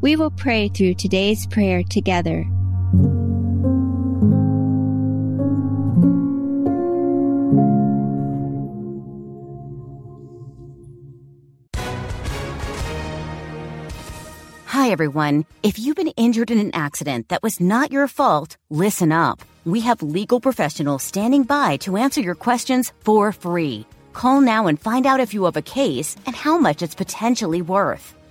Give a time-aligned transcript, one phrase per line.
[0.00, 2.46] we will pray through today's prayer together.
[14.66, 15.44] Hi, everyone.
[15.62, 19.42] If you've been injured in an accident that was not your fault, listen up.
[19.66, 23.84] We have legal professionals standing by to answer your questions for free.
[24.12, 27.60] Call now and find out if you have a case and how much it's potentially
[27.60, 28.17] worth.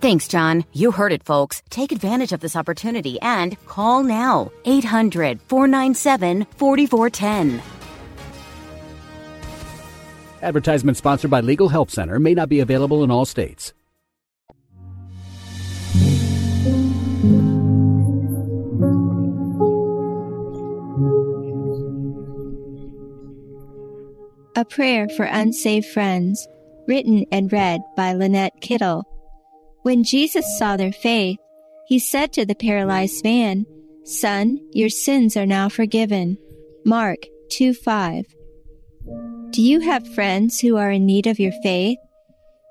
[0.00, 0.64] Thanks, John.
[0.72, 1.60] You heard it, folks.
[1.70, 7.62] Take advantage of this opportunity and call now 800 497 4410.
[10.40, 13.72] Advertisement sponsored by Legal Help Center may not be available in all states.
[24.54, 26.46] A prayer for unsaved friends,
[26.86, 29.04] written and read by Lynette Kittle.
[29.88, 31.38] When Jesus saw their faith,
[31.86, 33.64] he said to the paralyzed man,
[34.04, 36.36] Son, your sins are now forgiven.
[36.84, 37.20] Mark
[37.52, 38.26] 2 5.
[39.48, 41.96] Do you have friends who are in need of your faith?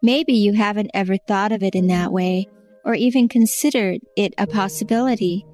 [0.00, 2.48] Maybe you haven't ever thought of it in that way,
[2.82, 5.44] or even considered it a possibility,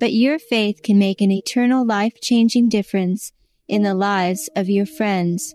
[0.00, 3.30] but your faith can make an eternal life changing difference
[3.68, 5.54] in the lives of your friends.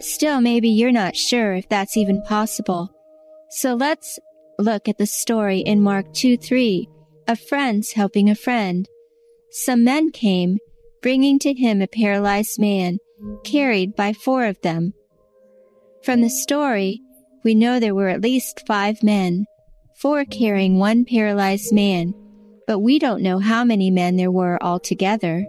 [0.00, 2.94] Still, maybe you're not sure if that's even possible.
[3.50, 4.18] So let's
[4.58, 6.88] look at the story in Mark 2 3
[7.28, 8.88] of friends helping a friend.
[9.50, 10.58] Some men came,
[11.02, 12.98] bringing to him a paralyzed man,
[13.44, 14.94] carried by four of them.
[16.02, 17.00] From the story,
[17.44, 19.44] we know there were at least five men,
[19.96, 22.14] four carrying one paralyzed man,
[22.66, 25.46] but we don't know how many men there were altogether.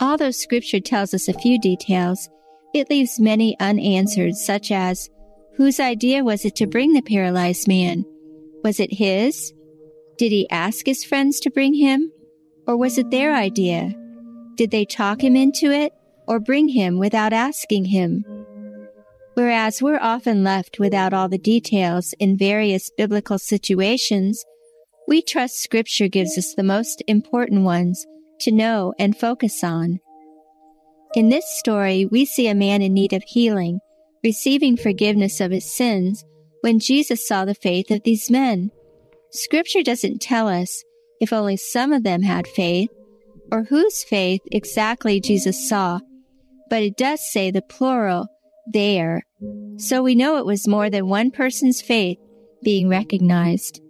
[0.00, 2.28] Although scripture tells us a few details,
[2.74, 5.08] it leaves many unanswered, such as
[5.56, 8.04] whose idea was it to bring the paralyzed man?
[8.62, 9.52] Was it his?
[10.18, 12.10] Did he ask his friends to bring him?
[12.66, 13.94] Or was it their idea?
[14.56, 15.92] Did they talk him into it
[16.26, 18.24] or bring him without asking him?
[19.34, 24.44] Whereas we're often left without all the details in various biblical situations,
[25.06, 28.06] we trust scripture gives us the most important ones
[28.40, 30.00] to know and focus on.
[31.14, 33.80] In this story, we see a man in need of healing,
[34.26, 36.24] receiving forgiveness of his sins
[36.62, 38.72] when Jesus saw the faith of these men.
[39.30, 40.82] Scripture doesn't tell us
[41.20, 42.90] if only some of them had faith
[43.52, 46.00] or whose faith exactly Jesus saw,
[46.68, 48.26] but it does say the plural
[48.66, 49.22] there.
[49.76, 52.18] So we know it was more than one person's faith
[52.64, 53.80] being recognized.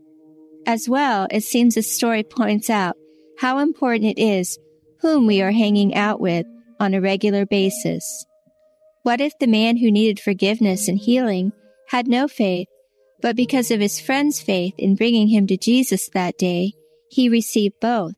[0.67, 2.95] As well, it seems the story points out
[3.39, 4.59] how important it is
[5.01, 6.45] whom we are hanging out with
[6.79, 8.27] on a regular basis.
[9.06, 11.53] What if the man who needed forgiveness and healing
[11.91, 12.67] had no faith,
[13.22, 16.72] but because of his friend's faith in bringing him to Jesus that day,
[17.09, 18.15] he received both?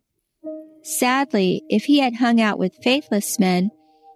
[0.83, 3.71] Sadly, if he had hung out with faithless men,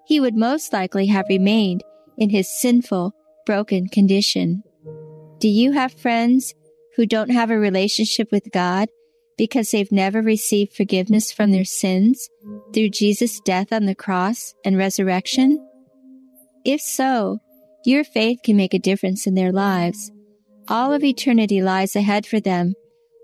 [0.06, 1.84] he would most likely have remained
[2.16, 3.12] in his sinful,
[3.44, 4.62] broken condition.
[5.40, 6.54] Do you have friends
[6.96, 8.88] who don't have a relationship with God
[9.36, 12.30] because they've never received forgiveness from their sins
[12.72, 15.68] through Jesus' death on the cross and resurrection?
[16.64, 17.40] If so,
[17.84, 20.12] your faith can make a difference in their lives.
[20.68, 22.74] All of eternity lies ahead for them,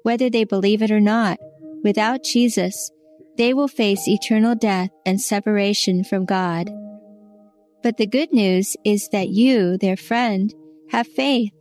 [0.03, 1.39] whether they believe it or not.
[1.85, 2.91] Without Jesus,
[3.37, 6.69] they will face eternal death and separation from God.
[7.83, 10.53] But the good news is that you, their friend,
[10.91, 11.53] have faith.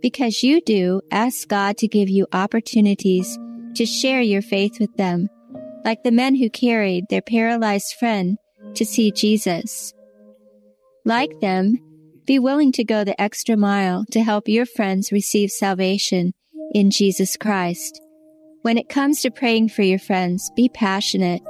[0.00, 3.38] Because you do, ask God to give you opportunities
[3.74, 5.28] to share your faith with them,
[5.84, 8.38] like the men who carried their paralyzed friend
[8.74, 9.92] to see Jesus.
[11.04, 11.78] Like them,
[12.26, 16.32] be willing to go the extra mile to help your friends receive salvation
[16.72, 18.00] in Jesus Christ.
[18.62, 21.42] When it comes to praying for your friends, be passionate,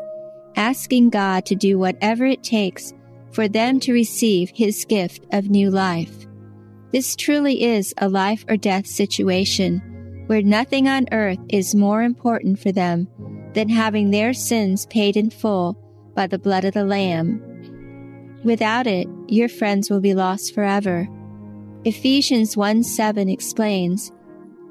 [0.56, 2.94] asking God to do whatever it takes
[3.32, 6.26] for them to receive His gift of new life.
[6.90, 12.58] This truly is a life or death situation where nothing on earth is more important
[12.58, 13.06] for them
[13.52, 15.76] than having their sins paid in full
[16.14, 17.42] by the blood of the Lamb.
[18.44, 21.08] Without it, your friends will be lost forever.
[21.84, 24.12] Ephesians 1 7 explains,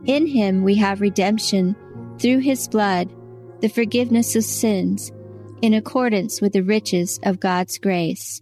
[0.06, 1.76] In him we have redemption
[2.20, 3.14] through his blood,
[3.62, 5.12] the forgiveness of sins,
[5.62, 8.42] in accordance with the riches of God's grace.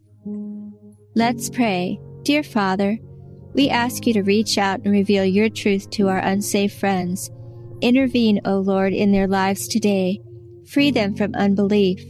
[1.16, 2.00] Let's pray.
[2.24, 2.98] Dear Father,
[3.54, 7.30] we ask you to reach out and reveal your truth to our unsaved friends.
[7.82, 10.22] Intervene, O Lord, in their lives today.
[10.68, 12.02] Free them from unbelief.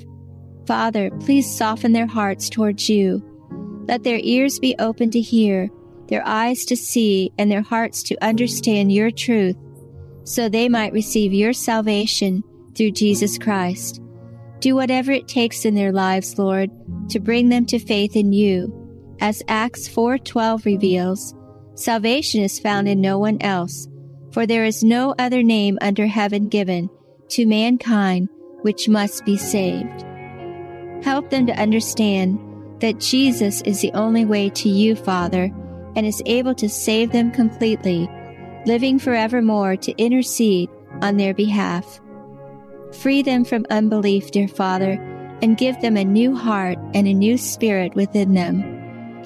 [0.70, 3.24] Father, please soften their hearts towards you.
[3.88, 5.68] Let their ears be open to hear,
[6.10, 9.56] their eyes to see, and their hearts to understand your truth,
[10.26, 12.44] so they might receive your salvation
[12.76, 14.00] through Jesus Christ.
[14.60, 16.70] Do whatever it takes in their lives, Lord,
[17.10, 18.72] to bring them to faith in you.
[19.22, 21.34] As Acts 4:12 reveals,
[21.74, 23.88] salvation is found in no one else,
[24.32, 26.92] for there is no other name under heaven given
[27.30, 28.30] to mankind
[28.62, 30.06] which must be saved.
[31.04, 32.40] Help them to understand
[32.82, 35.52] that Jesus is the only way to you, Father,
[35.96, 38.10] and is able to save them completely,
[38.66, 40.70] living forevermore to intercede
[41.02, 42.00] on their behalf.
[42.94, 44.94] Free them from unbelief, dear Father,
[45.42, 48.62] and give them a new heart and a new spirit within them.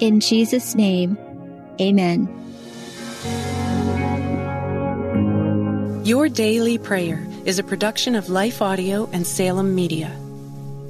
[0.00, 1.18] In Jesus' name,
[1.80, 2.28] amen.
[6.04, 10.14] Your Daily Prayer is a production of Life Audio and Salem Media.